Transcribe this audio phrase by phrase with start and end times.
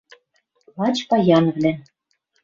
[0.79, 1.77] Лач паянвлӓн